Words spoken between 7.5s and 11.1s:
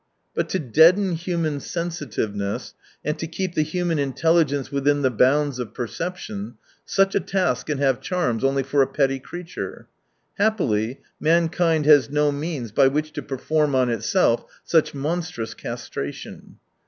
can have charms only for a petty creature. Happily,